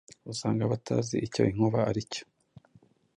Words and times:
usanga 0.33 0.69
batazi 0.71 1.15
icyo 1.27 1.41
inkuba 1.51 1.79
ari 1.89 2.01
cyo 2.11 2.23